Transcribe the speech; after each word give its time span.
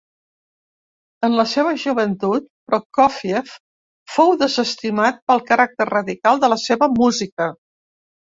En 1.27 1.33
la 1.39 1.43
seva 1.51 1.73
joventut, 1.83 2.47
Prokófiev 2.71 3.51
fou 4.15 4.33
desestimat 4.45 5.21
pel 5.33 5.45
caràcter 5.51 5.89
radical 5.93 6.43
de 6.47 6.51
la 6.57 6.59
seva 6.65 6.91
música. 6.97 7.53